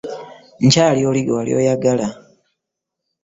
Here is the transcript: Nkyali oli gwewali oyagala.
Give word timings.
Nkyali 0.65 1.01
oli 1.09 1.21
gwewali 1.25 1.51
oyagala. 1.59 2.07